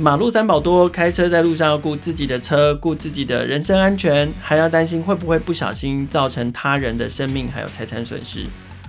[0.00, 8.42] 马路三宝多，开车在路上要顾自己的车，顾自己的人身安全，还要担心会不会不小心造成他人的生命还有财产损失。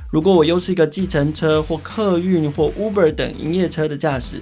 [0.10, 4.38] 如果我又是一个计程车或客运或 Uber 等营业车的驾驶，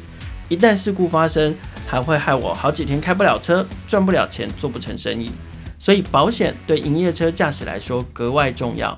[0.47, 1.55] 一旦事故发生，
[1.87, 5.31] 还会害我好几天开不了车，赚不了钱，做不成生意。
[5.79, 8.95] 所以保险对营业车驾驶来说格外重要。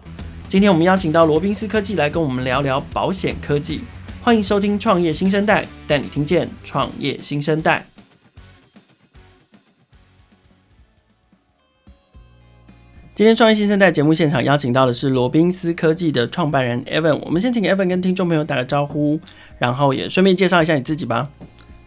[0.49, 3.79] 今天我们邀请到罗宾斯科技来跟我们聊聊保险科技。
[4.23, 7.83] 欢迎收听创业新生代，带你听见创业新生代。
[13.15, 17.17] 今天创业新生代节目现场邀请到的是罗宾斯科技的创办人 Evan。
[17.23, 19.19] 我们先请 Evan 跟听众朋友打个招呼，
[19.57, 21.27] 然后也顺便介绍一下你自己吧。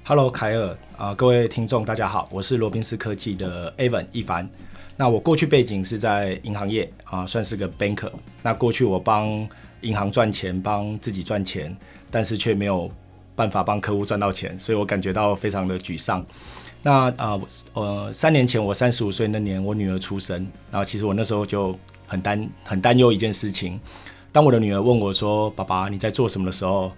[0.02, 4.50] Hello，凯尔啊，各位听众大家好，我是罗宾斯科技的 Evan 一凡。
[4.96, 8.10] 那我过去背景是在银行业啊，算是个 banker。
[8.42, 9.48] 那过去我帮
[9.82, 11.74] 银行赚钱，帮自己赚钱。
[12.14, 12.88] 但是却没有
[13.34, 16.24] 办法帮客户赚到钱，所以我感觉到非常的沮丧。
[16.80, 17.40] 那啊，
[17.72, 23.80] 呃，三年前我三十五岁那年，我女儿出生，然后其实我那时候就很担很担忧一件事情。
[24.30, 26.92] 当我的女儿问我说：“爸爸，你在做什么？”的时候，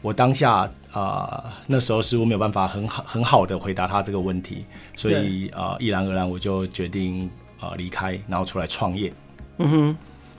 [0.00, 0.58] 我当下
[0.92, 4.64] 啊、呃，那时候是我没有办法很好很好的回答她这个问题，
[4.96, 9.12] 所以啊，毅然而然我就决定啊离开，然后出来创业。
[9.58, 9.96] 嗯哼，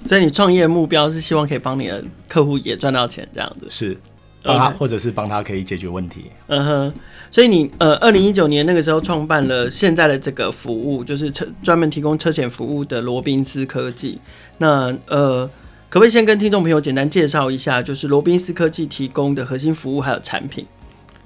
[0.07, 3.97] 所以你创业的目标是希望可以帮你的客户也赚到钱，这样子是。
[4.43, 6.25] 帮他，或者是帮他可以解决问题。
[6.47, 6.93] 嗯哼，
[7.31, 14.19] 所以你呃，二零一九年那个时候创办了现在的这个服务，就是车专门提供车险服务的罗宾斯科技。
[14.57, 15.49] 那呃，
[15.89, 20.65] 可不可以先跟听众朋友简单介绍一下，就是罗宾斯科技提供的核心服务还有产品？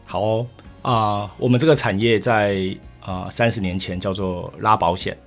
[0.06, 0.46] 好哦，
[0.84, 2.58] 啊、呃，我们这个产业在
[3.02, 5.18] 啊三十年前叫做拉保险，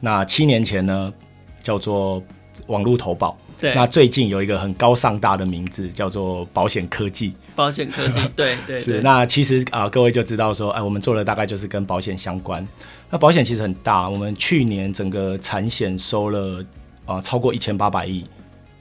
[0.00, 1.12] 那七年前呢
[1.62, 2.22] 叫做
[2.66, 3.36] 网络投保。
[3.58, 7.32] 对，那最近有一个很高尚大的名字，叫做保险科技。
[7.54, 9.00] 保险科技， 对对，是。
[9.00, 12.66] 那其实啊、呃，各位就知道说，哎，我们做的大概就是跟保险相关。
[13.08, 16.62] 那保险其实很大，我们去年整个产险收了
[17.06, 18.24] 啊、呃、超过一千八百亿，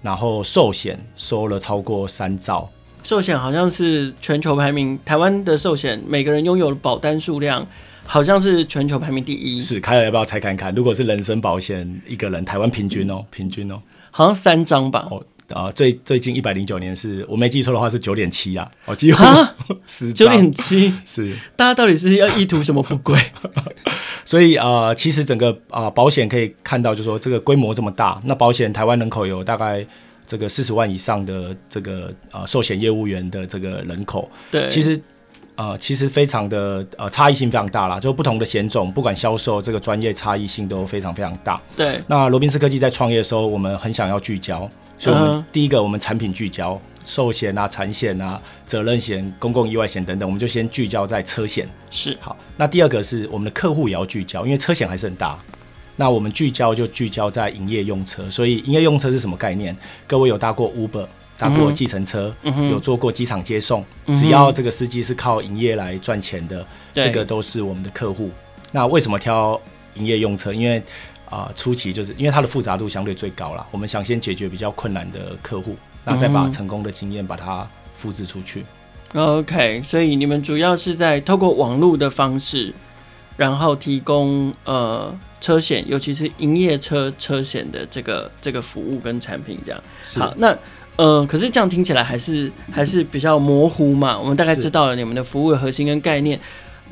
[0.02, 2.70] 然后寿险收了超过三兆。
[3.04, 7.66] 寿险好像是全球排名，台湾的寿险每个人拥有的保单数量
[8.04, 9.62] 好像是全球排名第一。
[9.62, 10.74] 是，开了要不要猜看看？
[10.74, 13.80] 如果是人身保险，一个人台湾平均哦，平均哦。
[14.16, 15.06] 好像三张吧。
[15.12, 18.72] 哦，啊，最最近一百零九年是我没记错的话是九点七啊。
[18.86, 19.22] 哦，几乎
[19.86, 21.36] 十九点七 是。
[21.58, 23.20] 大家到底是要意图什么不轨？
[24.24, 29.86] 所以啊、呃，其实整个啊、呃、保险可以看到，就是说这个规模这么大，那保险台湾人口有大概
[30.26, 34.32] 这个四十万以上的这个啊、呃、寿险业务员的这个人口。
[34.50, 34.98] 对，其实。
[35.56, 41.62] 呃，其实非常的呃差异性非常大啦，就不同的险种，不管销售这个专业差异性都非常非常大。
[41.78, 51.66] 对，那罗宾斯科技在创业的时候，我们很想要聚焦，所以我们第一个我们产品聚焦，寿险啊、产险啊、责任险、公共意外险等等，我们就先聚焦在车险。
[51.90, 55.40] 是，好，那第二个是我们的客户也要聚焦，因为车险还是很大，
[55.96, 59.74] 那我们聚焦就聚焦在营业用车，所以营业用车是什么概念？
[60.06, 61.06] 各位有搭过 Uber？
[61.38, 68.32] 搭过计程车，嗯、有做过机场接送，嗯，只要这个司机是靠营业来赚钱的，这个都是我们的客户。
[68.72, 69.60] 那为什么挑
[69.96, 70.54] 营业用车？
[70.54, 70.78] 因为
[71.26, 73.68] 啊、呃，初期就是因为它的复杂度相对最高了。
[73.72, 75.76] 我们想先解决比较困难的客户，
[76.06, 78.66] 那再把成功的经验把它复制出去，
[79.14, 79.40] 嗯。
[79.40, 82.74] OK，所以你们主要是在透过网络的方式，
[83.36, 89.84] 然后提供呃车险，尤其是营业车车险的这个这个服务跟产品这样。
[90.18, 90.58] 好，那。
[90.98, 94.18] 呃，可是这样听起来还是还是比较模糊嘛。
[94.18, 96.40] 我们大概知道了你们的服务的核心跟概念。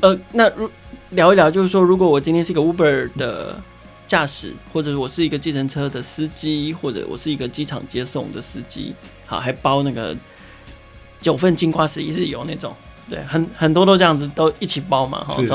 [0.00, 0.70] 呃，那如
[1.10, 3.58] 聊一聊，就是说，如果我今天是一个 Uber 的
[4.06, 8.94] 驾驶，或者我是一个计程车的司机，或者我是一个机场接送的司机，
[9.24, 10.14] 好，还包那个
[11.22, 12.74] 九份金瓜石一日游那种，
[13.08, 15.24] 对，很很多都这样子，都一起包嘛。
[15.24, 15.46] 哈，从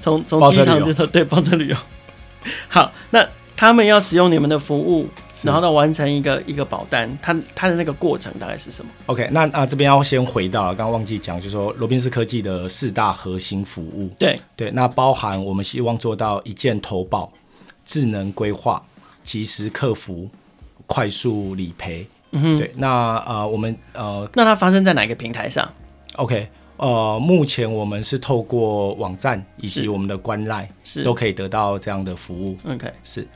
[0.00, 1.76] 从从机场接送，对，包车旅游。
[2.68, 5.08] 好，那他们要使用你们的服务。
[5.46, 14.08] 然后到完成一个一个保单，它它的那个过程大概是什么？OK，那啊这边要先回到刚刚忘记讲，就是说罗宾斯科技的四大核心服务。
[14.18, 17.32] 对对，那包含我们希望做到一键投保、
[17.84, 18.82] 智能规划、
[19.24, 20.28] 及时客服、
[20.86, 22.06] 快速理赔。
[22.30, 25.68] 嗯哼，对，那呃我们呃，那它发生在哪个平台上
[26.16, 32.56] ？OK，呃，目前我们是透过网站以及我们的官赖是都可以得到这样的服务。
[32.68, 33.26] OK，是，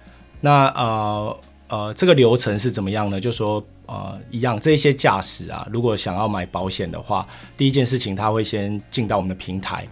[0.40, 1.36] 那呃。
[1.68, 3.20] 呃，这个流程是怎么样呢？
[3.20, 7.26] 就说呃，一样，这些驾驶啊，如果想要买保险的话，
[7.56, 9.86] 第一件事情他会先进到我们的平台，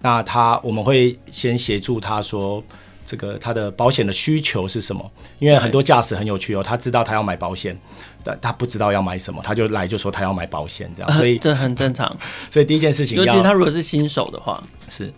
[0.00, 2.62] 那他我们会先协助他说，
[3.06, 5.10] 这个他的保险的需求是什么？
[5.38, 7.78] 因为很多驾驶很有趣哦，他知道他要买保险，
[8.22, 12.14] 但他不知道要买什么，他就来就说他要买保险这样，所以、呃、这很正常。
[12.50, 15.12] 所以第一件事情，尤其他如果是新手的话，是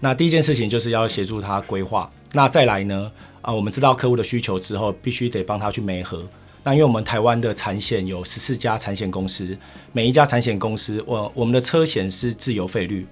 [0.00, 2.10] 那第一件事情就是要协助他规划。
[2.32, 3.12] 那再来呢？
[3.42, 6.24] 啊、呃，我们知道客户的需求之后，必须得帮他去媒合。
[6.64, 9.58] 那因为我们台湾的产险有十四家产险公司，
[9.90, 13.04] 每一家产险公司，我我们的车险是自由费率，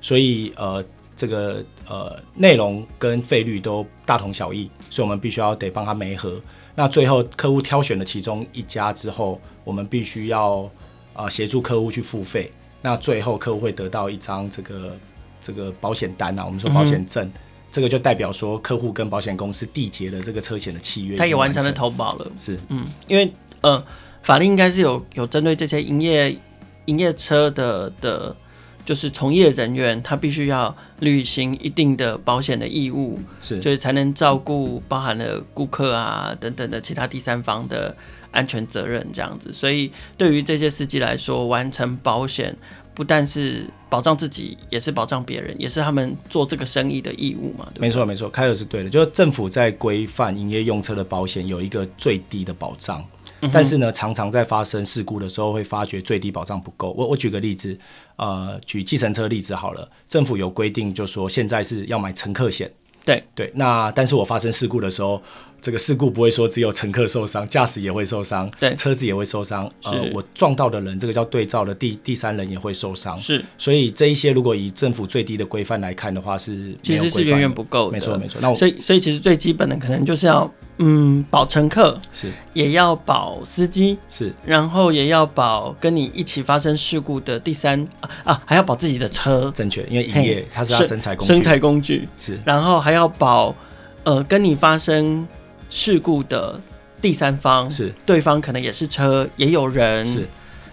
[0.00, 0.82] 所以呃，
[1.16, 6.40] 这个呃内容跟费率都大同小异，所以我们必须要得帮他媒合。
[6.76, 10.58] 那最后客户挑选了其中一家之后，我们必须要
[11.14, 12.48] 啊、呃、协助客户去付费。
[12.80, 14.96] 那最后客户会得到一张这个
[15.42, 17.26] 这个保险单啊，我们说保险证。
[17.26, 17.32] 嗯
[17.74, 22.32] 这个就代表说，客户跟保险公司缔结了这个车险的契约，他也完成了投保了。
[22.38, 23.32] 是，嗯，因为
[23.62, 23.84] 呃，
[24.22, 26.38] 法律应该是有有针对这些营业
[26.84, 28.36] 营业车的的，
[28.86, 37.96] 就是从业人员，他必须要履行一定的保险的义务，是，就是才能照顾包含了顾客啊等等的其他第三方的
[38.30, 39.52] 安全责任这样子。
[39.52, 42.56] 所以，对于这些司机来说，完成保险。
[42.94, 47.66] 不但是保障自己，也是保障别人，也是他们做这个生意的义务嘛。
[47.74, 48.88] 对对，没错，没错，开的是对的。
[48.88, 53.04] 就是政府在规范营业用车的保险有一个最低的保障，
[53.40, 56.92] 嗯、但是呢，常常在发生事故的时候会发觉最低保障不够。
[56.92, 57.76] 我我举个例子，
[58.16, 62.72] 呃，举计程车例子好了，政府有规定，就说现在是要买乘客险。
[63.04, 65.20] 对对，那但是我发生事故的时候。
[65.64, 69.66] 这个事故不会说只有乘客受伤，驾驶也会受伤，对，车子也会受伤。
[69.82, 73.18] 呃，我撞到的人，这个叫对照的第第三人也会受伤。
[73.18, 77.92] 是，所以这一些如果以政府最低的规范来看的话，是其实是远远不够的。
[77.92, 78.38] 没错没错。
[78.42, 93.56] 那我所以所以其实最基本的可能就是要嗯保乘客是，也要保司机是，然后也要保跟你一起发生事故的第三啊，啊还要保自己的车正确，因为营业它是要生财工具生财工具是，然后还要保
[94.02, 95.26] 呃跟你发生。
[95.74, 96.58] 事故的
[97.02, 100.26] 第三方是对方，可能也是车，也有人，是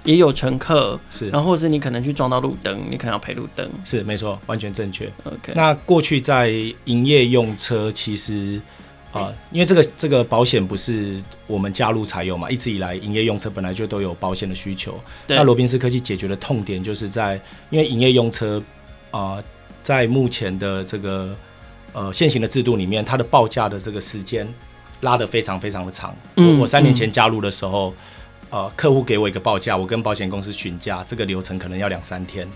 [0.06, 5.12] 也有乘客，是，然后或是你可能去撞到路灯，你可能要赔路灯，是没错，完全正确。
[5.24, 6.54] OK，那过去在
[6.86, 8.62] 营业用车，其实
[9.12, 15.00] 啊、呃，因为这个这个保险不是我们加入才有嘛，一直以来营业用车本来就都有保险的需求。
[15.26, 18.62] 那罗宾斯科技解决的痛点就是在，因为营业用车
[19.10, 19.44] 啊、呃，
[19.82, 21.36] 在目前的这个
[21.92, 24.48] 呃现行的制度里面，它的报价的这个时间。
[25.02, 26.16] 拉得非常非常的长。
[26.36, 27.94] 我我三年前加入的时候，
[28.50, 32.48] 嗯、呃，客户给我一个报价，我跟保险公司询价，这个流程可能要两三天。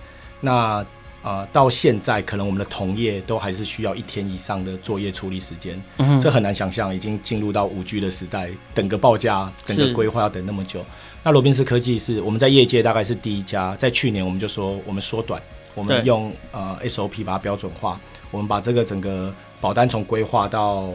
[0.41, 0.85] 那
[1.23, 5.81] 呃，到现在可能我们的同业都还是需要一天以上的作业处理时间。
[5.97, 10.85] 嗯，这很难想象，已经进入到五 G 的时代，等个报价，等个规划要等那么久。
[11.23, 15.41] 那罗宾斯科技是我们在业界大概是第一家，在去年我们就说我们缩短，
[15.73, 17.99] 我们用呃 SOP 把它标准化，
[18.29, 20.89] 我们把这个整个保单从规划到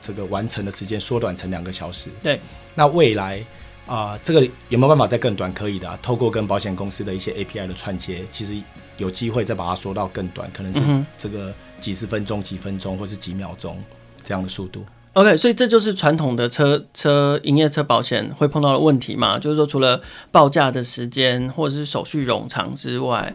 [0.00, 2.08] 这个完成的时间缩短成两个小时。
[2.22, 2.40] 对，
[2.74, 3.44] 那未来
[3.86, 5.52] 啊、呃，这个有没有办法再更短？
[5.52, 8.56] 可以的、啊，透过跟保险公司的一些 API 的串接，其实
[8.98, 13.82] 有机会再把它缩到更短，可能是这个几十分钟、几分钟，或是几秒钟
[14.22, 14.84] 这样的速度。
[15.14, 19.36] OK，所以这就是传统的车车营业车保险会碰到的问题嘛？
[19.36, 20.00] 就是说，除了
[20.30, 23.34] 报价的时间或者是手续冗长之外，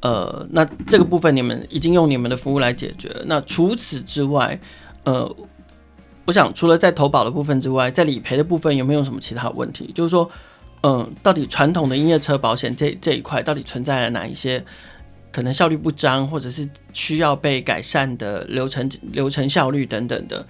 [0.00, 3.10] 呃，那这个部分你们已经用你们的服务来解决。
[3.24, 4.60] 那除此之外，
[5.04, 5.34] 呃。
[6.24, 9.90] 我想，除了在投保的部分之外，在理赔的部分有没有什么其他问题？
[9.94, 10.30] 就是说，
[10.82, 14.64] 嗯，到底传统的营业车保险这这一块，到底存在了哪一些
[15.30, 20.46] 可能效率不彰，或者是需要被改善的流程、流程效率等等的？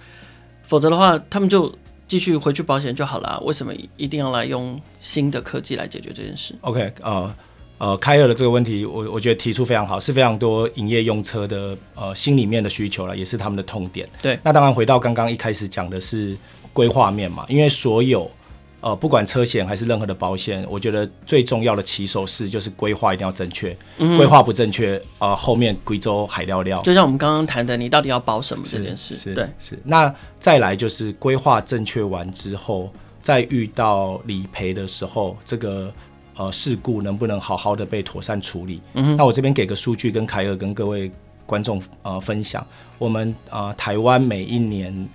[0.63, 1.73] 否则的话，他们就
[2.07, 3.41] 继续回去保险就好了。
[3.45, 7.35] 为什么一定要来用新的科技来解决这件事？OK，呃。
[7.77, 14.07] 呃，开二的这个问题，我我觉得提出非常好，是非常多营业用车的呃心里面的需求了，也是他们的痛点。
[14.21, 16.37] 对，那当然回到刚刚一开始讲的是
[16.71, 18.31] 规划面嘛，因为所有
[18.79, 26.81] 呃不管车险还是任何的保险，我觉得最重要的起手式就是规划一定要正确，规、嗯、划不正确，呃后面贵州海料料。
[26.83, 29.15] 就像我们刚刚谈的，你到底要保什么这件事？
[29.15, 29.77] 是，是对，是。
[29.83, 32.89] 那再来就是规划正确完之后，
[33.21, 35.91] 再遇到理赔的时候，这个。
[36.37, 38.81] 呃，事故能不能好好的被妥善处理？
[38.93, 41.09] 嗯，那我这边给个数据跟凯尔跟各位
[41.45, 42.65] 观众呃分享，
[42.97, 45.07] 我们呃台湾每一年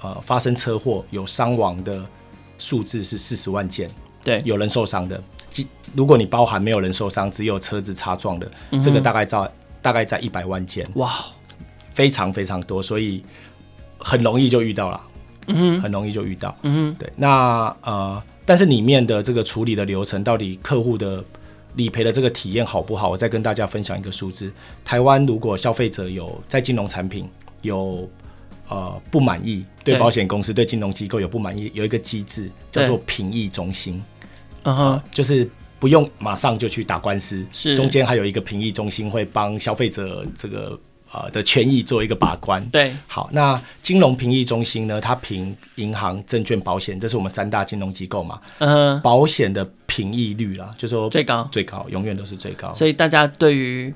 [0.00, 2.00] 呃发生车祸有伤亡的
[2.58, 3.90] 数字是四十万件，
[4.22, 5.20] 对，有人受伤的，
[5.96, 9.50] 如果你包含没有人受伤，只有车子擦撞的，嗯、这个大概在
[9.82, 11.12] 大概在一百万件，哇，
[11.92, 13.24] 非常非常多，所以
[13.98, 15.00] 很容易就遇到了，
[15.48, 18.22] 嗯，很容易就遇到，嗯，对，那呃。
[18.46, 21.22] 但是里面的这个处理的流程，到底客户的
[21.74, 23.10] 理赔的这个体验好不好？
[23.10, 24.50] 我再跟大家分享一个数字：
[24.84, 27.28] 台湾如果消费者有在金融产品
[27.62, 28.08] 有
[28.68, 34.02] 呃不满意，对保险公司、对金融机构有不满意，有一个机制叫做评议中心，
[34.62, 35.46] 嗯哼、呃，就是
[35.78, 40.78] 不用马上就去打官司，是中间还有一个评议中心会帮消费者这个
[41.22, 42.64] 呃的权益做一个把关。
[42.70, 48.40] 对，好，那金融评议中心呢，它评银行、证券、保险，这是我们三大金融机构嘛。
[48.58, 52.74] 嗯，保险的评议率啊，就说最高，最高，永远都是最高。
[52.74, 53.92] 所以大家对于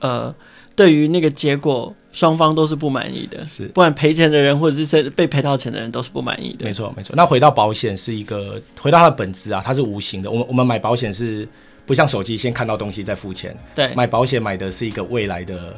[0.00, 0.34] 呃，
[0.74, 1.94] 对于那个结果。
[2.12, 6.64] 双方都是不满意的，是不管赔钱的人或者是被赔到钱的人都是不满意的。
[6.64, 7.14] 没错，没错。
[7.14, 10.28] 那回到保险是一个回到它的本质啊，它是无形的。
[10.28, 11.48] 我们我们买保险是
[11.86, 15.72] 不像手机先看到东西再付钱，对，买保险买的是一个未来的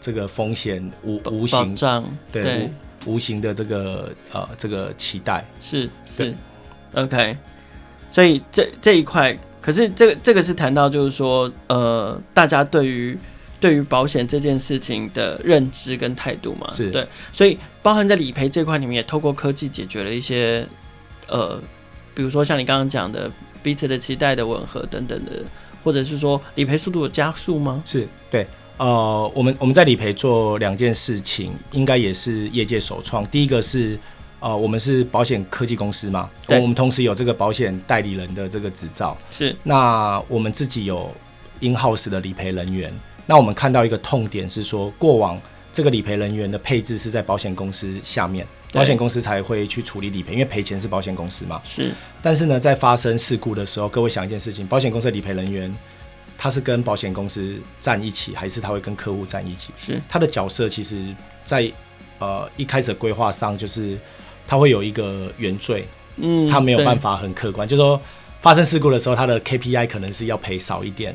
[0.00, 2.70] 这个风险无无形账，对，对
[3.06, 6.34] 无无形的这个呃这个期待是是
[6.94, 7.36] OK。
[8.10, 13.18] 所以这这一块，可是这个这个是谈到就是说呃大家对于。
[13.60, 20.64] 对于保险这件事情的认知跟态度嘛，是对，所以包含在理赔这块，你们也透过科技解决了一些，
[21.26, 21.60] 呃，
[22.14, 23.28] 比如说像你刚刚讲的
[23.60, 25.42] 彼此的期待的吻合等等的，
[25.82, 27.82] 或者是说理赔速度有加速吗？
[27.84, 28.46] 是对，
[28.78, 33.24] 呃，我们我们在理赔做两件事情，应该也是业界首创。
[33.26, 33.98] 第一个是，
[34.40, 41.12] 呃，我们是保险科技公司嘛，对，我们同时有这个保险代理人的这个执照，是，那我们自己有
[41.60, 42.92] in house 的理赔人员。
[43.26, 45.38] 那我们看到一个痛点是说，过往
[45.72, 51.60] 这个理赔人员的配置是在保险公司下面，保险公司才会去处理理赔，因为赔钱是保险公司嘛。
[51.64, 51.92] 是。
[52.22, 55.74] 但是呢，在发生事故的时候，各位想一件事情，保险公司的理赔人员，
[56.38, 59.70] 他是跟保险公司站一起，还是他会跟客户站一起？
[59.76, 60.00] 是。
[60.08, 61.14] 他的角色其实
[61.44, 61.70] 在
[62.20, 63.98] 呃一开始规划上，就是
[64.46, 68.00] 他会有一个原罪，嗯，他没有办法很客观，就是说
[68.40, 71.14] 发生事故的时候，他的 KPI 可能是要赔少一点，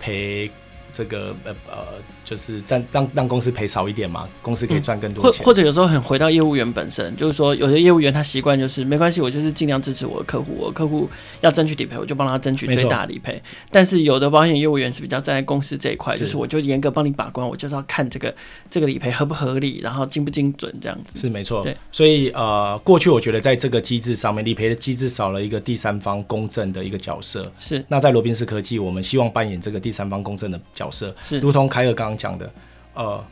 [0.00, 0.50] 赔。
[0.96, 1.86] 这个呃呃，
[2.24, 5.40] 就是占让让公司赔少一点嘛，公司可以赚更多钱。
[5.40, 11.08] 或或者有时候很回到业务员本身，就是说有些业务员他习惯就是没关系，我就是尽量支持我的客户，我的客户
[11.42, 13.40] 要争取理赔，我就帮他争取最大的理赔。
[13.70, 18.34] 但是有的保险业务员是比较站在公司这一块，就是我就严格帮你把关，我就是要看这个
[18.70, 21.18] 这个理赔合不合理，然后精不精准这样子。
[21.18, 21.62] 是没错。
[21.62, 27.44] 对，所以呃，过去我觉得在这个机制上面，理赔的机制少了一个第三方公正的一个角色。
[27.58, 27.84] 是。
[27.88, 30.60] 那在罗宾斯科技，我们希望扮演这个第三方公正的。
[30.74, 32.52] 角色是，如同凯尔刚刚讲的，
[32.94, 33.24] 呃，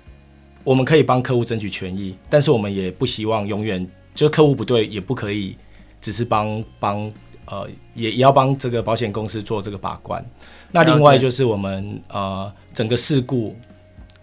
[0.64, 5.56] 我们可以帮客户争取权益，但是我们也不希望永远就是客户不对，也不可以
[6.00, 7.12] 只是帮帮
[7.46, 10.24] 呃，也也要帮这个保险公司做这个把关。
[10.72, 13.56] 那另外就是我们呃整个事故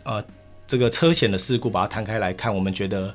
[0.04, 0.24] 呃
[0.68, 3.14] 这个车险的事故，把它摊开来看，我们觉得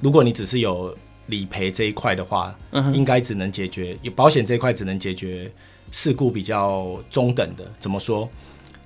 [0.00, 5.50] 如果你只是有理赔这一块的话，嗯，应该只能解决有保险这一块只能解决
[5.90, 8.28] 事故比较中等的，怎么说？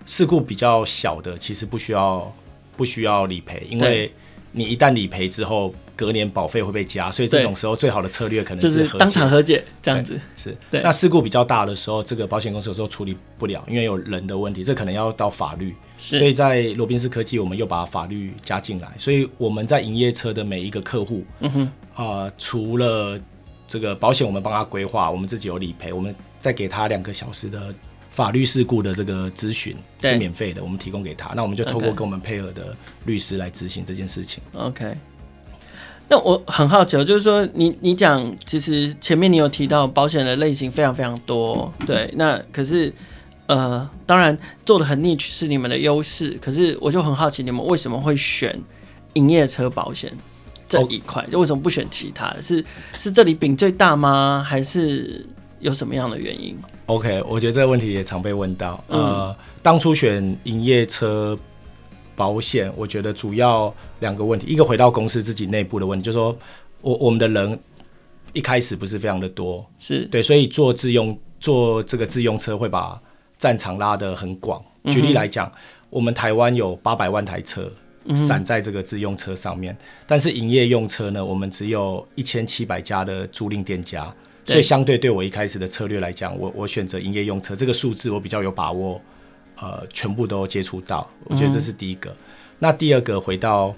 [0.07, 2.33] 事故比较小的，其实不需要
[2.77, 4.13] 不需要理赔，因为
[4.53, 10.21] 你一旦理赔之后，隔年保费会被加，所以这种时候最好的策略可能是，就是当场和解这样子。
[10.37, 10.81] 是，对。
[10.83, 15.75] 那事故比较大的时候，这个保险公司有时候处理不了，因为有人的问题，这可能要到法律。
[15.97, 21.63] 所以在罗宾斯科技，我们又把法律加进来，所以我们在营业车的每一个客户，嗯哼，
[21.95, 23.19] 啊、呃，除了
[23.67, 27.75] 这个保险我们帮他规划，我们自己有理赔，我们再给他两个小时的。
[28.14, 31.35] 法律事故的这个咨询是免费的，我们提供给他。
[31.35, 32.73] 那我们就透过跟我们配合的
[33.06, 34.40] 律师来执行这件事情。
[34.52, 34.97] OK。
[36.09, 42.09] 那我很好奇，就是说你你讲，其实前面你有提到保险的类型非常非常多，对。
[42.16, 42.92] 那可是
[43.47, 48.56] 呃，当然做的很 niche 是你们的优势，可是我就很好奇，你们为什么会选
[49.14, 50.12] 营业车保险
[50.68, 51.26] 这一块？
[51.33, 52.40] 就为什么不选其他的？
[52.40, 52.64] 是
[52.97, 54.44] 是这里饼最大吗？
[54.47, 55.26] 还是
[55.59, 56.56] 有什么样的原因
[56.87, 58.83] ？OK，我觉得这个问题也常被问到。
[58.88, 61.38] 嗯、呃，当初选营业车
[62.14, 66.37] 保险，我觉得主要两个问题，一个回到公司自己内部的问题，就是说
[66.83, 67.59] 我我们的人
[68.35, 73.00] 一开始不是非常的多，是对，所以做自用做这个自用车会把
[73.38, 74.62] 战场拉得很广。
[74.91, 75.53] 举例来讲，嗯、
[75.88, 77.71] 我们台湾有八百万台车
[78.14, 84.14] 散在这个自用车上面，嗯、但是营业用车呢，我们只有一千七百家的租赁店家。
[84.45, 89.01] 所以相对对我一开始的策略来讲，我我选择营业用车这个数字我比较有把握，
[89.57, 92.11] 呃，全部都接触到，我觉得这是第一个。
[92.11, 92.17] 嗯、
[92.59, 93.75] 那第二个回到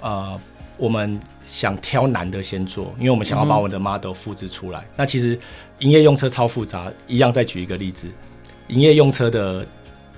[0.00, 0.38] 呃，
[0.76, 4.80] 我们想挑难的先做，因为我们想要把我们的 model 复制出来。
[4.80, 5.38] 嗯、那其实
[5.78, 8.06] 营业用车超复杂，一样再举一个例子，
[8.68, 9.66] 营业用车的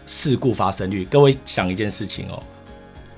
[0.07, 2.43] 事故发生率，各位想一件事情哦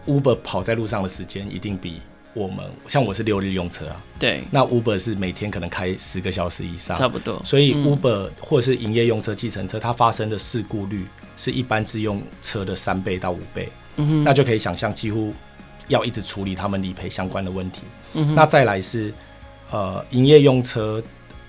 [0.07, 2.03] ，Uber 跑在路上的时间一定比。
[2.37, 7.41] 我们像我是六日用车啊，对，那 Uber 是每天可能开十个小时以上，差不多。
[7.47, 11.07] 所以 Uber 或者是营业用车、计程车，它发生的事故率
[11.39, 15.33] 是一般自用车的三倍到五倍，嗯哼，那就可以想象，几乎
[15.89, 17.81] 要一直处理他们理赔相关的问题。
[18.13, 19.11] 嗯哼，那再来是
[19.71, 21.03] 呃，营业用车，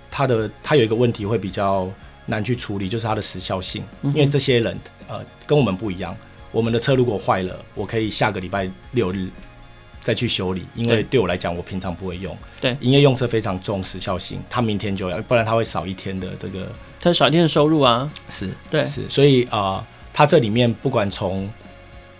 [0.10, 1.92] 它的它有一个问题会比较
[2.26, 4.80] 难去处理，就是它的时效性，因为这些人
[5.10, 6.16] 呃跟我们不一样。
[6.54, 9.28] 我们的车如果坏了，我可以下个礼拜六日
[10.08, 12.34] 再去修理，因为对我来讲，我平常不会用。
[12.62, 16.66] 对，营业用车非常重时效性，他明天就要，不然他会少一天的这个，
[17.02, 18.10] 他少一天的收入啊。
[18.30, 21.50] 是，对，是，所以啊，他、呃、这里面不管从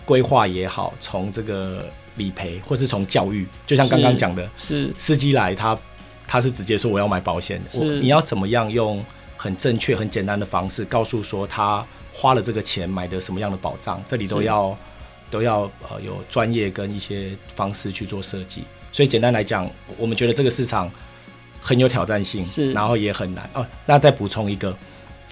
[0.04, 1.86] 规划也好，从这个
[2.18, 5.80] 理赔，或是从教育，就像刚刚讲的，是司机来他
[6.28, 9.02] 他是直接说我要买保险，我你要怎么样用
[9.38, 11.86] 很正确、很简单的方式告诉说他。
[12.20, 14.76] 花了这个钱买的什么样的保障，这里都要
[15.30, 18.64] 都要呃有专业跟一些方式去做设计。
[18.92, 20.90] 所以简单来讲，我们觉得这个市场
[21.62, 23.66] 很有挑战性，是，然后也很难哦。
[23.86, 24.72] 那再补充一个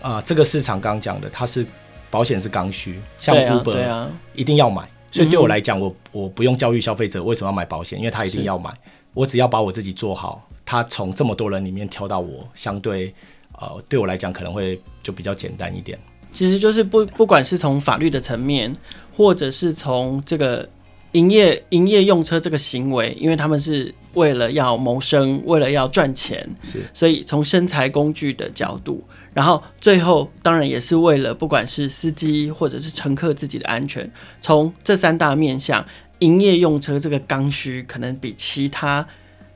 [0.02, 1.66] 啊、呃，这个市场刚刚讲的，它是
[2.12, 4.84] 保险是刚需，像 Uber 一定要买。
[4.84, 8.72] 啊啊、所以对我来讲，我我不用教育消费者为什么要买保险，因为他一定要买。
[9.14, 13.16] 我只要把我自己做好，他从这么多人里面挑到我，相对
[13.54, 15.98] 呃对我来讲可能会就比较简单一点。
[16.34, 18.76] 其实就是不不管是从法律的层面，
[19.16, 20.68] 或者是从这个
[21.14, 29.02] 营业营业用车这个行为，因为他们是为了要谋生，为了要赚钱，是，所以从生财工具的角度，
[29.34, 35.86] 然后最后当然也是为了不管是司机或者是乘客自己的安全，从这三大面向，
[36.20, 39.08] 营业用车这个刚需可能比其他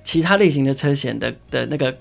[0.04, 1.96] 其他类型的车险的的那个。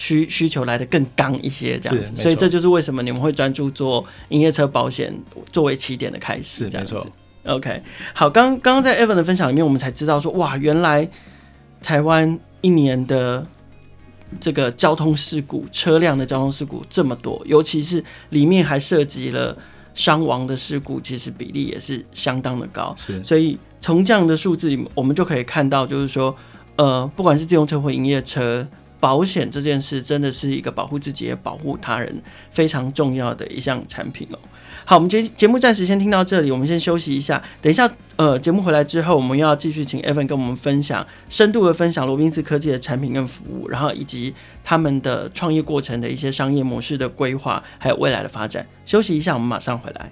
[0.00, 5.14] 需需求来的更刚一些，这样子，所以这就是为什么你们会专注做营业车保险
[5.52, 6.96] 作为起点的开始，这样子。
[7.44, 7.82] OK，
[8.14, 11.06] 好，刚刚刚在 Evan 的分享里面，我们才知道说，哇，原来
[11.82, 13.46] 台湾一年的
[14.40, 19.54] 这个交通事故，车辆的交通事故这么多，尤其是里面还涉及了
[19.92, 22.94] 伤亡的事故，其实比例也是相当的高。
[22.96, 26.34] 是，所以从这样的数字里，我们就可以看到，就是说，
[26.76, 28.66] 呃，不管是自用车或营业车。
[29.00, 32.14] 保险这件事真的是一个保护自己也保护他人
[32.52, 34.38] 非常重要的一项产品哦。
[34.84, 37.42] 好，我们节节目暂时先听到这里，我们先休息一下。
[37.62, 48.66] 等一下，呃，节目回来之后，我们要继续请 Evan 跟我们分享深度的分享罗宾斯科技的产品跟服务，然后以及他们的创业过程的一些商业模式的规划，还有未来的发展。
[48.84, 50.10] 休息一下，我们马上回来。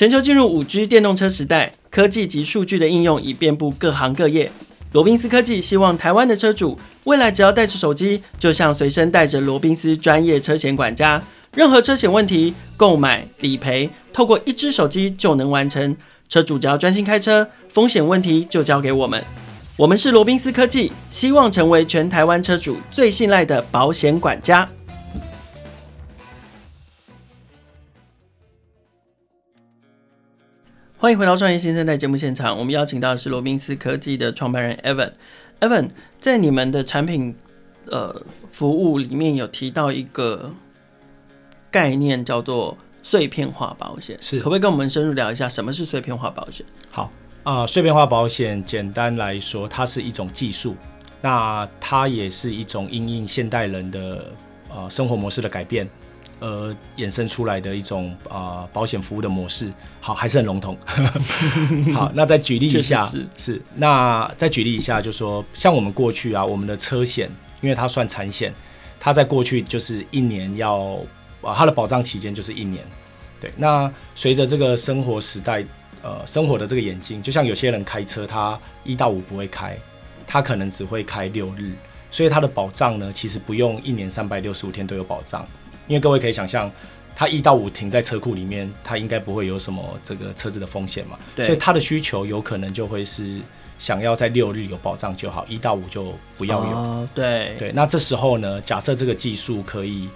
[0.00, 4.50] 全球进入五 G 电动车时代，科技及数据的应用已遍布各行各业。
[4.92, 11.22] 罗宾斯科技希望台湾的车主未来只要带着手机，就像随身带着罗宾斯专业车险管家，
[11.54, 15.94] 任何车险问题、购买、理赔，透过一支手机就能完成。
[16.30, 19.22] 车主只要专心开车，风险问题就交给我们。
[19.76, 24.66] 我们是罗宾斯科技，希望成为全台湾车主最信赖的保险管家。
[31.00, 35.10] 欢迎回到创业新生代节目现场，我们邀请到的是罗宾斯科技的创办人 Evan。
[35.58, 35.88] Evan
[36.20, 37.34] 在你们的产品
[37.86, 38.14] 呃
[38.52, 40.52] 服务里面有提到一个
[41.70, 46.66] 概念，叫做碎片化保险，是可不可以跟我们深入聊一下什么是碎片化保险？
[46.90, 47.10] 好
[47.44, 50.76] 啊，呃，碎片化保险简单来说，它是一种技术，
[51.22, 54.30] 那它也是一种因应现代人的
[54.68, 55.88] 呃生活模式的改变。
[56.40, 60.76] 呃，衍生出来的一种啊、呃、保险服务的模式，好，还是很笼统。
[61.94, 68.52] 好，那再举例一下，是是，那再举例一下，就是说像我们过去啊，我们的车险，因为它算产险，
[68.98, 70.98] 它在过去就是一年要
[71.42, 72.82] 啊，它的保障期间就是一年。
[73.38, 75.64] 对，那随着这个生活时代，
[76.02, 79.76] 呃，生活的这个演进，就像有些人开车，他一到五不会开，
[80.26, 81.72] 他可能只会开六日，
[82.10, 85.46] 所以他的保障呢，其实不用一年三百六十五天都有保障。
[85.90, 86.70] 因为各位可以想象，
[87.16, 93.40] 他一到五停在车库里面，他应该不会有什么这个车子的风险嘛，对，所以他的需求有可能就会是
[93.76, 96.70] 想要在六日有保障就好，一到五就不要有。
[96.70, 100.08] 哦、对对，那这时候呢，假设这个技术可以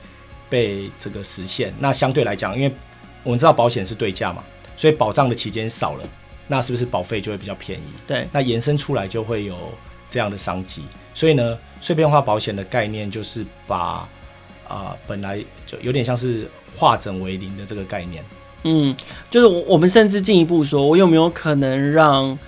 [0.48, 2.72] 被这个实现，那相对来讲，因为
[3.24, 4.44] 我们知道保险是对价嘛，
[4.76, 6.08] 所以保障的期间少了，
[6.46, 7.84] 那是不是保费就会比较便宜？
[8.06, 9.56] 对，那延伸出来就会有
[10.08, 10.82] 这样的商机。
[11.12, 14.08] 所以呢，碎片化保险的概念就是把
[14.68, 18.24] 啊、呃，本来就有点像是化整为零的这个概念。
[18.64, 18.94] 嗯，
[19.31, 22.38] 就是我我们甚至进一步说，我有没有可能让，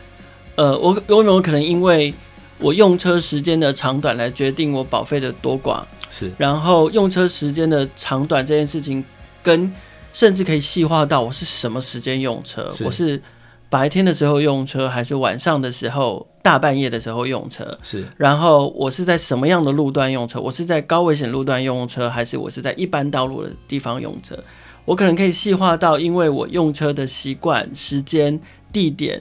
[0.54, 2.12] 呃，我有没有可能因为
[2.58, 5.82] 我用车时间的长短来决定我保费的多寡？
[6.10, 9.04] 是，然后用车时间的长短这件事情，
[9.42, 9.72] 跟
[10.12, 13.20] 甚至可以细化到我是什么时间用车，是我是。
[13.68, 17.70] 白天的时候用车，还是晚上的时候大半夜的时候用车？
[17.82, 18.06] 是。
[18.16, 20.40] 然后我是在什么样的路段用车？
[20.40, 24.38] 我是在高危险路段用车，还是我是在一般道路的地方用车？
[24.84, 28.40] 我可能可以细化到，因为我用车的习惯、时间、
[28.72, 29.20] 地点，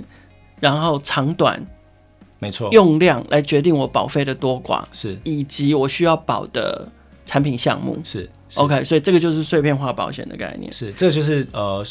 [0.59, 1.59] 然后长短，
[2.37, 6.87] 没错，用量来决定我保费的多寡，是，以及我需要保的
[7.25, 7.99] 产品项目。
[8.03, 10.71] 是，是 OK，所以这个就是碎片化保险的概念。
[10.71, 11.83] 是，这就是呃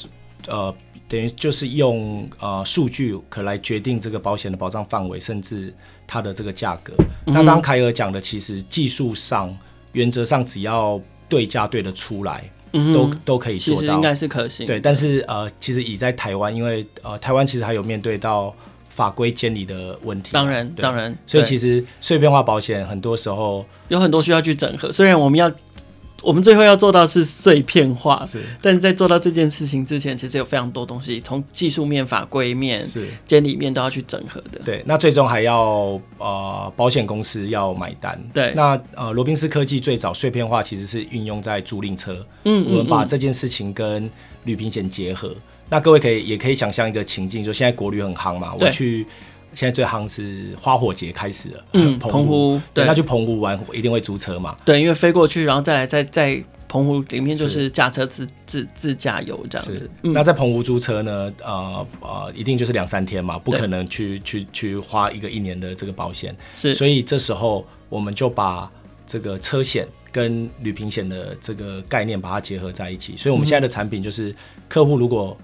[0.47, 0.73] 呃，
[1.15, 5.73] 等于就是用呃数据可来决定这个保险的保障范围，甚至
[6.09, 6.93] 它的这个价格。
[7.27, 9.57] 嗯、那刚凯尔讲的，其实技术上
[9.93, 14.67] 原则上只要对价对得出来，嗯、都都可以做到，其实应该是可行。
[14.67, 18.53] 对，但是呃，其实已在台湾，因为呃台湾其实还有面对到
[18.89, 20.31] 法规监理的问题。
[20.33, 25.49] 当然，当然，所以其实碎片化保险很多时候有很多需要去整合，虽然我们要。
[26.25, 34.59] 我们最后要做到是碎片化，是，但是在做到这件事情之前，其实有非常多东西，从技术面、法规面、是监理面都要去整合的。
[34.65, 38.19] 对，那最终还要呃保险公司要买单。
[38.33, 44.11] 对，那呃罗宾斯科技最早碎片化其实是运用在租赁车，嗯，嗯，嗯，我们把这件事情跟
[44.45, 45.35] 旅平险结合。
[45.69, 49.07] 那各位可以也可以想象一个情境，就现在国旅很夯嘛，我去。
[49.55, 54.57] 现在最夯是花火节开始了，嗯，澎湖，对，那去澎湖玩一定会租车嘛？
[54.65, 59.89] 对，因为飞过去，然后再来再在澎湖里面就是驾车自自自驾游这样子。
[60.03, 61.33] 嗯、那在澎湖租车呢？
[61.43, 66.37] 呃呃，一定就是两三天嘛，不可能去去去花一个一年的这个保险。
[66.57, 68.69] 是，所以这时候我们就把
[69.07, 73.17] 这个车险跟旅平险的这个概念把它结合在一起。
[73.17, 74.35] 所以我们现在的产品就是
[74.69, 75.37] 客户如果。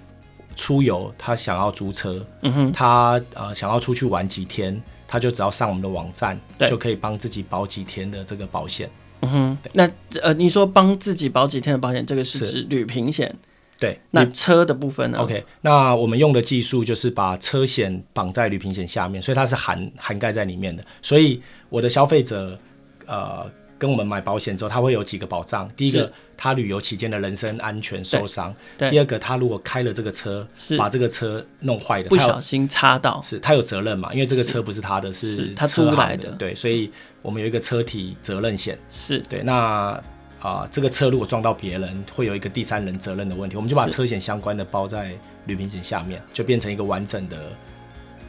[0.57, 8.91] 出游，他想要租车，嗯哼，他呃想要出去玩几天，他就只要上我们的网站，就可以帮自己保几天的这个保险。
[9.21, 9.91] 嗯哼，那
[10.23, 13.35] 呃你说帮自己保几天的保险，这个是指旅平险？
[13.79, 20.85] 对，那车的部分呢？OK，那我们用的技术就是把车险绑在旅平险下面，所以它是涵涵盖在里面的。
[21.01, 22.59] 所以我的消费者
[23.07, 23.51] 呃。
[23.81, 25.67] 跟我们买保险之后，他会有几个保障。
[25.75, 28.53] 第一个，他旅游期间的人身安全受伤；
[28.91, 34.13] 第二个，他如果开了这个车，把这个车弄坏的，不小心擦到，是他有责任嘛？
[34.13, 36.29] 因为这个车不是他的，是，是他租来的。
[36.33, 38.79] 对，所以我们有一个车体责任险。
[38.91, 39.43] 是对。
[39.43, 45.13] 那啊、呃，这个车如果撞到别人，会有一个第三人责任的问题，我们就把车险相关的包在
[45.47, 47.37] 旅行险下面，就变成一个完整的。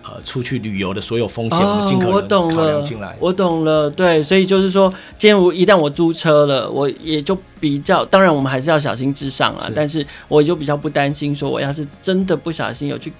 [0.03, 3.09] 呃，出去旅游的所有风险，我们尽可能考量进来。
[3.09, 9.67] 哦，我懂了，对，所以就是说，今天我一旦我租车了，我也就比较，当然我们还是要小心至上啊。
[9.67, 9.73] 是。
[9.75, 13.13] 但是我就比较不担心，说我要是真的不小心有去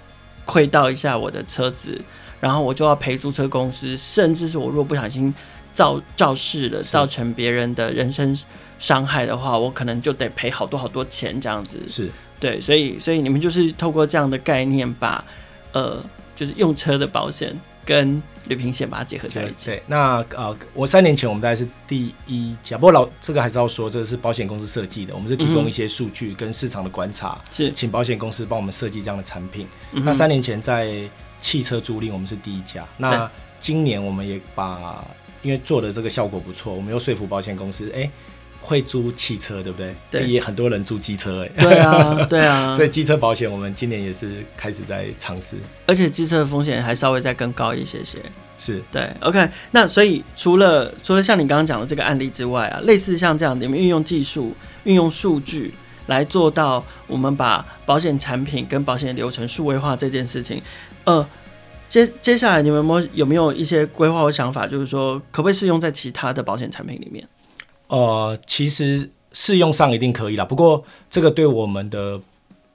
[0.43, 1.95] 窥到一下我的车子，
[2.39, 5.31] 然后我就要赔租车公司，甚至是我如果不小心
[5.71, 8.35] 造肇事了，造成别人的人身
[8.79, 11.77] 伤害的话，我可能就得赔好多好多钱这样子。
[11.87, 15.23] 是对，所以所以你们就是透过这样的概念把
[15.73, 16.03] 呃。
[16.35, 19.67] 就是用车的保险跟旅行险把它结合在一起。
[19.67, 29.67] 对，那呃，我三年前我们大概是第一家，不过老这个还是要说，这个是保险公司设计的，我们是提供一些数据跟市场的观察，是、嗯、请保险公司帮我们设计这样的产品。
[29.91, 30.91] 那三年前在
[31.39, 32.85] 汽车租赁，我们是第一家。
[32.97, 35.05] 那今年我们也把，
[35.41, 38.11] 因为做的这个效果不错，我们又说服保险公司，哎、欸。
[38.61, 39.95] 会租汽车，对不对？
[40.09, 42.73] 对，也很多人租机车，哎，对啊， 对啊。
[42.73, 48.19] 所以机车保险，我们今年也是开始在尝试，而且机车的风险还稍微再更高一些些。
[48.57, 49.49] 是对，OK。
[49.71, 55.73] 那所以除了除了像你刚刚讲的这个案例之外啊，类似像这样，你们运用技术、运用数据
[56.05, 60.61] 来做到我们把保险产品跟保险流程数位化这件事情，
[61.05, 61.27] 呃，
[61.89, 64.67] 接接下来你们有没有有没有一些规划和想法？
[64.67, 67.27] 就是说，可不可以适用在其他的保险产品里面？
[67.91, 72.17] 呃，其实适用上一定可以啦，不过这个对我们的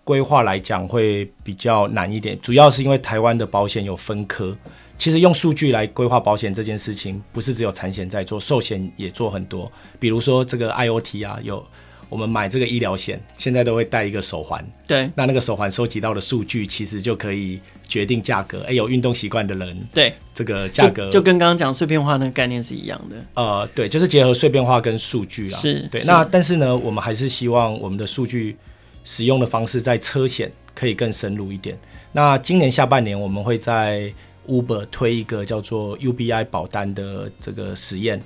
[0.05, 4.55] 规划来讲会比较难一点，主要是因为台湾的保险有分科。
[4.99, 9.73] 其实用数据来规划保险这件事情，不是只有产险在做，寿险也做很多。
[9.99, 11.67] 比如说这个 IoT 啊，有。
[12.09, 14.65] 我们买这个医疗险，现在都会带一个手环。
[14.87, 18.63] 对，那那个手环收集到的数据，其实就可以决定价格。
[18.69, 23.17] 哎，有运动习惯的人，对这个价格就，就跟刚刚讲碎片化那个概念是一样的。
[23.35, 25.59] 呃，对，就是结合碎片化跟数据啊。
[25.59, 26.03] 是，对。
[26.05, 28.57] 那但是呢，我们还是希望我们的数据
[29.05, 31.77] 使用的方式在车险可以更深入一点。
[32.13, 34.13] 那今年下半年，我们会在
[34.47, 38.23] Uber 推一个叫做 UBI 保单的这个实验。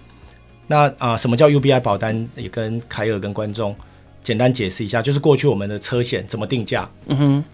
[0.70, 2.28] 那啊、呃，什么叫 UBI 保单？
[2.36, 3.74] 也跟凯尔跟观众
[4.22, 6.88] 简单解释一下，就是过去我们的车险怎么定价？
[7.06, 7.44] 嗯哼，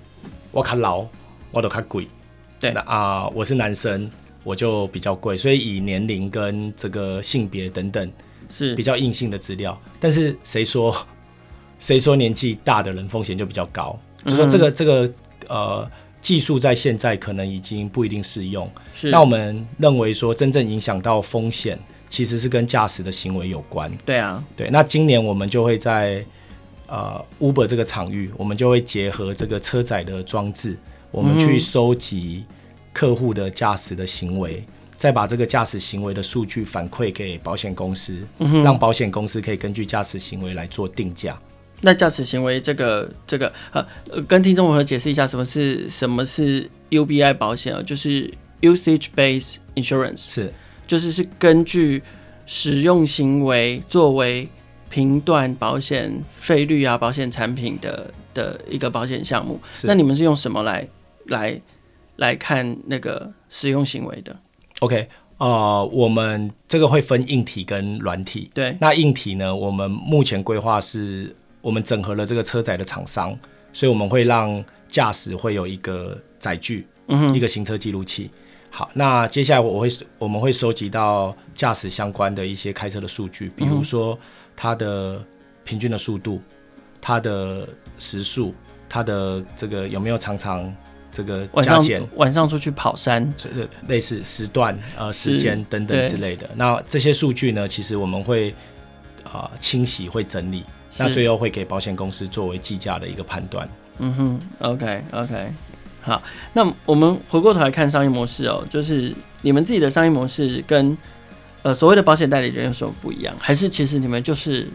[0.53, 1.07] 我卡老，
[1.51, 2.07] 我都卡贵。
[2.61, 4.11] 对，那啊、呃，我是男生，
[4.45, 8.13] 我就比较贵，所以以年龄跟这个性别等等
[8.51, 9.81] 是比较硬性的资料。
[9.99, 10.95] 但是谁说
[11.81, 13.99] 谁说年纪大的人风险就比较高？
[14.25, 15.11] 嗯、就说这个这个
[15.49, 18.71] 呃技术在现在可能已经不一定适用。
[18.93, 21.79] 是，那我们认为说真正影响到风险。
[22.09, 23.91] 其实是跟驾驶的行为有关。
[24.05, 24.69] 对啊，对。
[24.71, 26.25] 那今年我们就会在
[26.87, 30.77] 呃 Uber 这个场域，我们就会结合这个车载的装置，
[31.11, 32.45] 我们去收集
[32.93, 34.65] 客户的驾驶的行为，
[34.97, 41.39] 再把这个驾驶行为的数据反馈给保险公司，嗯、让保险公司可以根据驾驶行为来做定价。
[41.83, 43.85] 那驾驶行为这个这个呃，
[44.27, 47.83] 跟听众朋友解释一下什么是什么是 UBI 保险啊？
[47.83, 50.53] 就是 Usage Based Insurance，是
[50.87, 52.03] 就是是根据
[52.47, 54.49] 使用行为作为
[54.89, 59.61] 评断保险费率啊、保险产品的的一个保险项目。
[59.83, 60.87] 那你们是用什么来
[61.27, 61.61] 来
[62.17, 64.37] 来看那个使用行为的
[64.81, 68.51] ？OK，呃，我们这个会分硬体跟软体。
[68.55, 71.35] 对，那硬体呢，我们目前规划是。
[71.63, 73.37] 我们整合了这个车载的厂商，
[73.73, 78.31] 所以我们会让驾驶会有一个载具，嗯，一个行车记录器。
[78.77, 84.19] 好，那接下来我会我们会收集到驾驶相关的一些开车的数据，比如说
[84.55, 85.25] 它的
[85.65, 86.43] 平均的速度、
[87.01, 87.67] 它的
[87.99, 88.55] 时速、
[88.87, 90.71] 它的这个有没有常常
[91.11, 93.33] 这个加减，晚上出去跑山，
[93.89, 96.47] 类似时段呃时间等等之类的。
[96.55, 98.51] 那这些数据呢，其实我们会
[99.25, 100.63] 啊、呃、清洗会整理。
[100.99, 103.67] 那最后会给保险公司作为计价的一个判断。
[104.01, 105.49] 嗯哼，OK OK，
[106.07, 110.97] 好，那我们回过头来看商业模式哦，就是你们自己的商业模式跟
[111.63, 113.35] 呃所谓的保险代理人有什么不一样？
[113.39, 114.67] 还是其实你们就是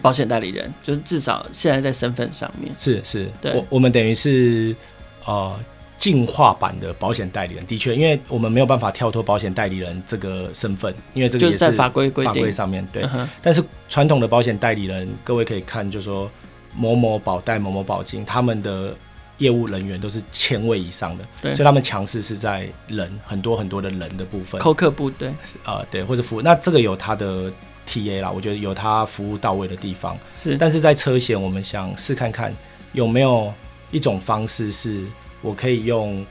[0.00, 4.74] 保险代理人，就是至少现在在身份上面是是，对，我我们等于是
[5.24, 5.54] 呃。
[5.98, 13.02] 进化版的保险代理人，的确，因为我们没有办法跳脱保险代理人这个身份，因为这个也是在法规规定法规上面对。
[13.14, 16.30] 嗯、但是传统的保险代理人，各位可以看，就是说
[16.74, 18.94] 某某保代、某某保金，他们的
[19.38, 25.28] 业务人员都是千位以上的，对，所以他们强势是在人很多很多的人的部分，扣客部对，
[25.64, 27.50] 啊、呃、对，或者服务，那这个有他的
[27.88, 30.18] TA 啦，我觉得有他服务到位的地方。
[30.36, 32.54] 是，但是在车险，我们想试看看
[32.92, 33.52] 有没有
[33.90, 35.04] 一种方式是。
[35.42, 36.26] 我可以用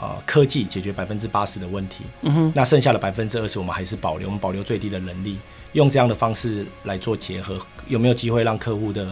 [0.00, 5.38] 呃科技解决百分之八十的问题，嗯哼，那剩下的百分之二十我们还是保留，我们保留最低的能力，
[5.72, 9.06] 用这样的方式来做结合，有没有机会让客户的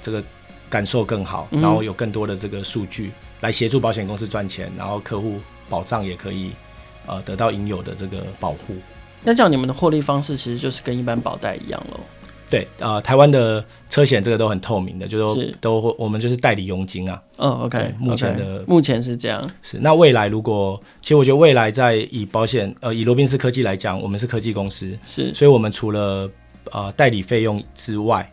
[0.00, 0.22] 这个
[0.70, 6.52] 感受更好，然后有更多的这个数据来协助保险公司赚钱，然后客户保障也可以
[7.06, 8.76] 呃得到应有的这个保护。
[9.22, 12.00] 那这样你们的获利方式其实就是跟一般保代一样喽？
[12.48, 17.22] 对，呃，台湾的车险这个都很透明的，就是说都我们就是代理佣金啊。
[17.36, 19.40] 嗯，OK，目前的目前是这样。
[19.62, 26.28] 是，那未来如果，其实我觉得未来在以保险，呃，以罗宾斯科技来讲，我们是科技公司，是，所以我们除了
[26.72, 28.28] 呃代理费用之外，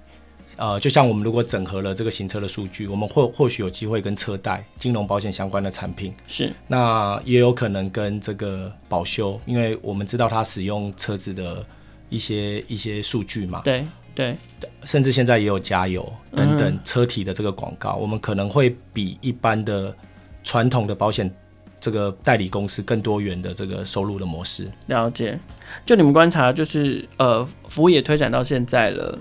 [0.58, 11.66] 呃，就像我们如果整合了这个行车的数据，我们或或许有机会跟车贷、金融保险相关的产品，是，那也有可能跟这个保修，因为我们知道它使用车子的
[12.10, 13.86] 一些一些数据嘛，对。
[14.16, 14.36] 对，
[14.84, 19.96] 甚至现在也有加油等等车体的这个广告，嗯，我们可能会比一般的
[20.44, 21.32] 传统的保险
[21.80, 24.68] 这个代理公司更多元的这个收入的模式。
[24.88, 25.40] 了解，
[25.86, 29.16] 就你们观察，就是呃，服务也推展到现在了，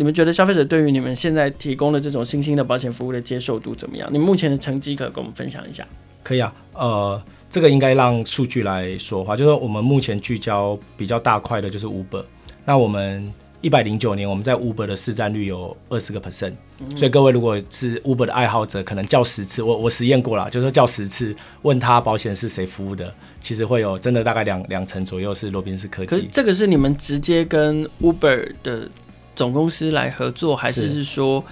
[0.00, 4.08] 你们觉得消费者对于你们现在提供的这种新兴的保险服务的接受度怎么样？
[4.10, 5.86] 你们目前的成绩可跟我们分享一下？
[6.22, 12.24] 可以啊，呃，这个应该让数据来说话，就是我们目前聚焦比较大块的就是 Uber，
[12.64, 13.30] 那我们。
[13.62, 16.54] 一百零九年，我们在 Uber 的市占率有二十个 percent，
[16.96, 26.08] 所以各位如果是 Uber 的爱好者，可能叫十次，我我实验过了，就是说叫十次，问他保险是谁服务的，其实会有真的大概两两成左右是罗宾斯科技。
[26.08, 28.88] 可是这个是你们直接跟 Uber 的
[29.34, 31.44] 总公司来合作，还是是说，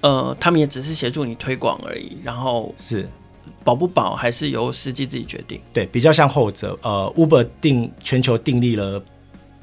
[0.00, 2.16] 呃，他们也只是协助你推广而已？
[2.22, 3.08] 然后是
[3.64, 5.60] 保不保还是由司机自己决定？
[5.72, 6.78] 对，比较像后者。
[6.82, 9.02] 呃，Uber 定全球订立了。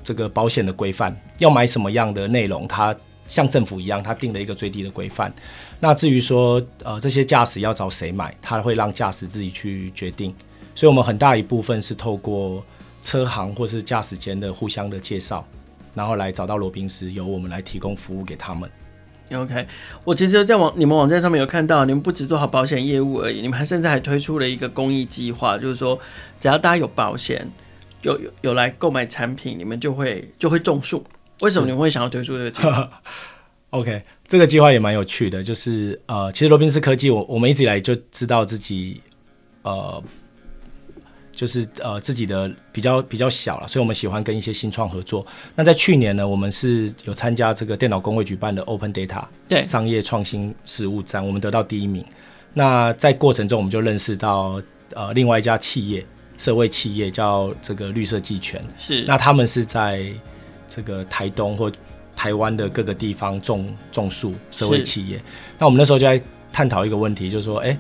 [0.08, 5.34] 这个保险的规范要买什么样的内容，它像政府一样，它定了一个最低的规范。
[5.80, 10.32] 那至于说，呃，这些驾驶要找谁买，它会让驾驶自己去决定。
[10.75, 12.63] 所以，我们很大一部分是透过
[13.01, 15.43] 车行或是驾驶间的互相的介绍，
[15.95, 18.69] 然后来找到罗宾斯，由我们来提供服务给他们。
[19.34, 19.65] OK，
[20.03, 25.99] 我其实，在网你们网站上面有看到，你们不只做好保险业务而已，你们还甚至还推出了一个公益计划，就是说，
[26.39, 27.49] 只要大家有保险。
[28.01, 31.03] 有有有来购买产品，你们就会就会种树。
[31.41, 32.88] 为什么你们会想要推出这个计划？
[33.71, 39.01] OK，这个计划也蛮有趣的，就是呃，其实罗宾斯科技，我我们一直以来就知道自己
[39.63, 40.03] 呃，
[41.36, 45.24] 就是呃自己的比较比较小了，所以我们喜欢跟一些新创合作。
[45.54, 52.04] 那在去年呢，我们是有参加这个电脑工会举办的 Open Data 对商业创新实务展，我们得到第一名。
[52.54, 54.62] 那在过程中，我们就认识到
[54.93, 56.06] 呃另外一家企业。
[56.38, 60.06] 社会企业叫这个绿色技权，是那他们是在
[60.67, 61.71] 这个台东或
[62.13, 64.34] 台湾的各个地方种种树。
[64.52, 65.24] 社会企业，
[65.58, 66.21] 那我们那时候就在
[66.52, 67.78] 探讨一个问题，就是说，哎、欸，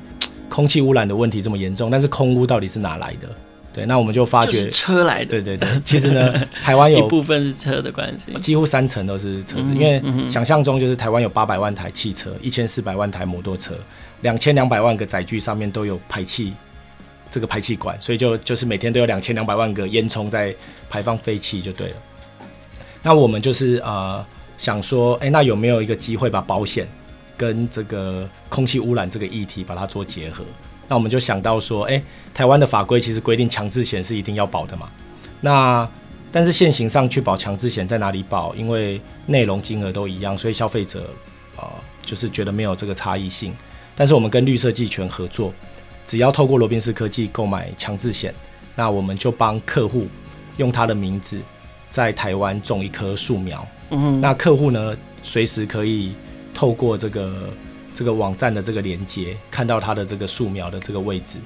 [0.47, 3.27] 空气污染的问题这么严重，但是空污到底是哪来的？
[3.75, 5.67] 对，那我们就发觉就是车来的，对对对。
[5.83, 6.33] 其实呢，
[6.63, 9.73] 台湾有一部分是车的关系，几乎三成都是车子。
[9.73, 13.75] 嗯、因为想象中就是台湾有八百万台汽车，一千四百万台摩托车，
[14.21, 16.53] 两千两百万个载具上面都有排气
[17.29, 20.55] 这个排气管，所以就就是每天都有两千两百万个烟囱在
[20.89, 21.95] 排放废气就对了。
[23.03, 24.25] 那我们就是呃
[24.57, 26.87] 想说，哎、欸，那有没有一个机会把保险
[27.35, 30.45] 跟这个空气污染这个议题把它做结合？
[30.87, 34.87] 那我们就想到说，哎、欸，台湾的法规其实规定强制险是一定要保的嘛。
[35.41, 35.87] 那
[36.31, 38.53] 但是现行上去保强制险在哪里保？
[38.55, 41.09] 因为内容金额都一样，所以消费者
[41.57, 41.63] 呃
[42.03, 43.53] 就是觉得没有这个差异性。
[43.95, 45.51] 但是我们跟绿色技权合作，
[46.05, 48.33] 只要透过罗宾斯科技购买强制险，
[48.75, 50.07] 那我们就帮客户
[50.57, 51.39] 用他的名字
[51.89, 53.67] 在台湾种一棵树苗。
[53.89, 56.13] 嗯哼，那客户呢随时可以
[56.53, 57.49] 透过这个。
[57.95, 61.37] 这个网站的这个连接，看到它的这个树苗的这个位置，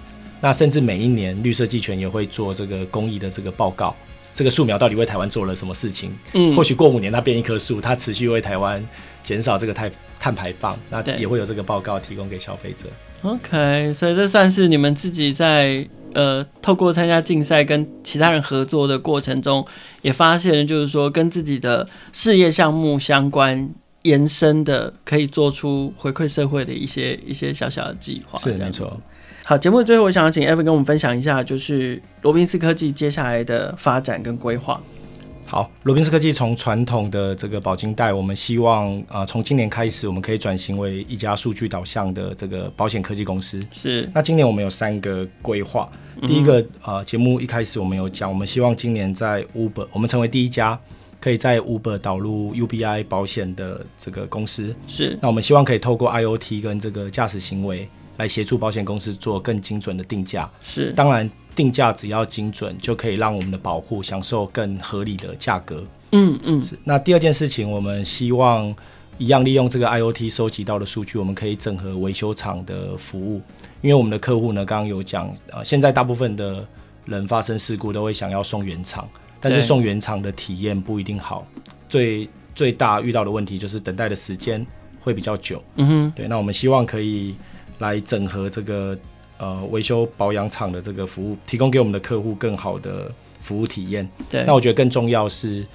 [0.42, 3.96] 那甚至每一年绿色季权也会做这个公益的这个报告，
[4.34, 6.12] 这个树苗到底为台湾做了什么事情？
[6.34, 8.84] 嗯，或许过五年它变一棵树，它持续为台湾
[9.24, 12.88] 减少这个碳碳排放，那也会有这个报告提供给消费者。
[13.22, 19.64] OK，所以这算是你们自己在呃透过参加竞赛跟其他人合作的过程中，
[20.02, 23.70] 也发现就是说跟自己的事业项目相关。
[24.04, 29.00] 延伸的可以做出回馈社会的一些一些小小的计划，是没错。
[29.44, 34.80] 好，节目的最后，我想要请 Evan 跟我们分享一下，就是罗宾斯科技接下来的发展跟规划。
[35.46, 43.60] 好，罗宾斯科技从传统的这个保金贷，我们希望啊，从、呃、今年开始，我们可以转型为一家数据导向的这个保险科技公司。
[43.72, 44.08] 是。
[44.14, 45.90] 那今年我们有三个规划，
[46.28, 50.80] 第一个呃，节目一开始我们有讲，我们希望今年在 Uber，我们成为第一家。
[51.22, 65.84] 可以在 Uber 导入 UBI 保险的这个公司是，那我们希望可以透过 IoT 跟这个驾驶行为来协助保险公司做更精准的定价是，当然定价只要精准就可以让我们的保护享受更合理的价格。
[66.12, 66.78] 嗯嗯，是。
[66.84, 68.74] 那第二件事情，我们希望
[69.18, 73.42] 一样利用这个 IoT 收集到的数据，我们可以整合维修厂的服务，
[73.82, 76.66] 因为我们的客户呢，刚刚有讲，呃，现在大部分的
[77.06, 79.08] 人发生事故都会想要送原厂。
[79.42, 81.48] 但是送原厂的体验不一定好，
[81.88, 84.66] 最最大遇到的问题就是等待的时间
[85.00, 85.64] 会比较久。
[85.76, 87.36] 嗯哼，对，那我们希望可以
[87.80, 88.98] 来整合这个
[89.38, 94.08] 呃维修保养厂的这个服务，提供给我们的客户更好的服务体验。
[94.30, 95.66] 对，那我觉得更重要是，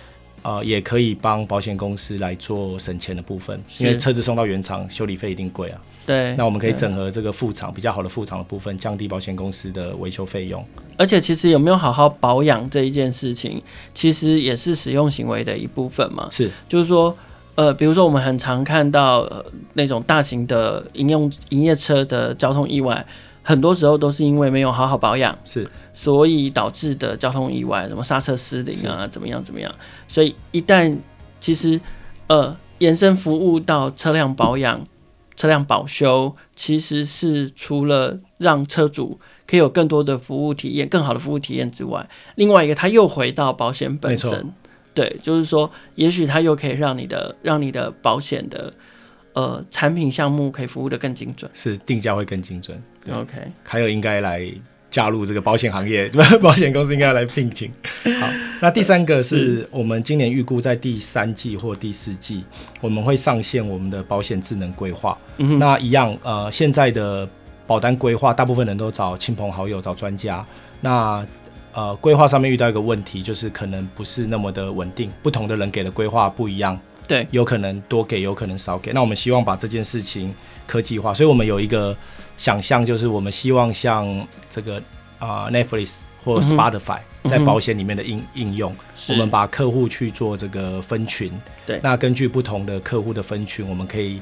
[0.42, 5.81] 呃，也可以帮保险公司来做省钱的部分，因为车子送到原厂修理费一定贵啊。
[6.07, 10.62] 对，那我们可以整合这个副厂比较好的副厂的部分，降低保险公司的维修费用。
[10.99, 13.62] 而且，其实有没有好好保养这一件事情，
[13.95, 16.29] 其实也是使用行为的一部分嘛。
[16.31, 17.17] 是，就是说，
[17.55, 23.07] 呃，比如说我们很常看到、呃、那种大型的营用营业车的交通意外，
[23.43, 29.75] 很多时候都是因为没有好好保养，是，所以导致的交通意外，什么刹车失灵啊，怎么样怎么样。
[30.07, 30.95] 所以一旦
[31.40, 31.81] 其实
[32.27, 34.85] 呃延伸服务到车辆保养。
[35.37, 44.53] 车辆保修其实是除了让车主可以有更多的服务体验、更好的服务体验之外，另外一个它又回到保险本身。
[44.94, 48.73] 对，就是说，也许它又可以让你的、让你的保险的
[49.33, 52.81] 呃产品项目可以服务的更精准，是定价会更精准。
[53.11, 54.49] OK，还有应该来。
[54.94, 56.09] 加入这个保险行业，
[56.40, 57.68] 保险公司应该要来聘请。
[58.20, 58.28] 好，
[58.61, 62.44] 那第三个是我们今年预估在第三季或第四季，
[62.80, 65.18] 我们会上线我们的保险智能规划。
[65.38, 65.59] 嗯。
[65.59, 67.28] 那一样，呃，现在的
[67.66, 70.46] 保单规划，大部分人都找亲朋好友、找专家。
[70.80, 71.26] 那
[71.72, 76.78] 呃，规划上面遇到一个问题，就是可能不是那么的稳定，不同的人给的规划不一样。
[77.09, 78.92] 对，有可能多给，有可能少给。
[78.92, 80.33] 那我们希望把这件事情
[80.66, 81.96] 科技化，所以我们有一个。
[82.37, 84.83] 想象就是我们希望像这个
[85.20, 88.74] 啊、呃、Netflix 或 Spotify 在保险里面的应应用，
[89.11, 91.31] 我们把客户去做这个分群，
[91.64, 94.16] 对，那根据不同的客户的分群，我们可以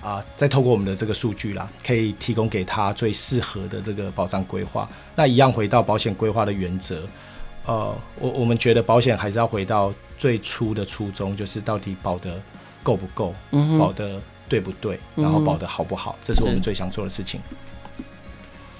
[0.00, 4.88] 啊、呃、再透过我们的这个数据啦，可以提供给他最适合的这个保障规划。
[5.14, 7.02] 那一样回到保险规划的原则，
[7.66, 12.40] 呃，我我们觉得保险还是要回到最初的初衷，就是到底保的
[12.82, 14.18] 够不够，嗯，保得。
[14.50, 14.98] 对不对？
[15.14, 16.18] 然后保的好不好？
[16.18, 17.40] 嗯，这是我们最想做的事情。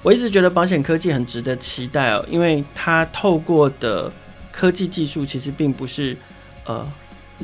[0.03, 4.11] 我一直觉得保险科技很值得期待哦，因为它透过的
[4.51, 6.17] 科技技术其实并不是
[6.65, 6.85] 呃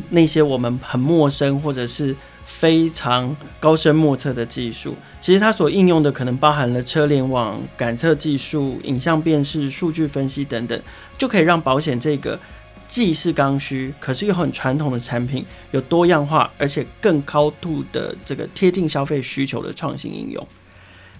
[0.09, 2.15] 那些我们很陌生或者是
[2.45, 4.93] 非常高深莫测的技术。
[5.21, 10.79] 其实它所应用的可能包含了车联网感测技术、影像辨识、数据分析等等，
[11.17, 12.37] 就可以让保险这个。
[12.87, 20.47] 既是刚需，可是又很传统的产品，有多样化，而且更高度的这个贴近消费需求的创新应用。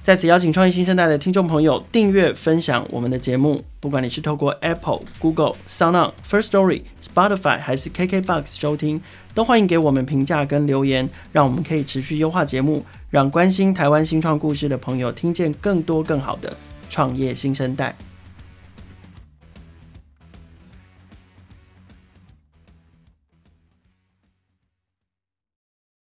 [0.01, 9.01] 在此邀请创业新生代的听众朋友订阅分享我们的节目，不管你是透过 Apple、Google、SoundOn、First Story、Spotify 还是 KKBox 收听，
[9.34, 16.55] 都欢迎给我们评价跟留言，让我们可以持续优化节目，让关心台湾新创故事的朋友听见更多更好的
[16.89, 17.93] 创业新生代。